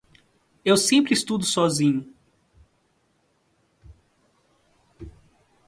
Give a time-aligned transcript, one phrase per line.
[0.65, 2.11] Eu sempre estudo sozinho.